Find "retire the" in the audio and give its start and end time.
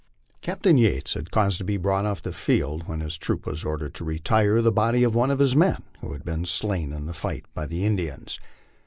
4.03-4.71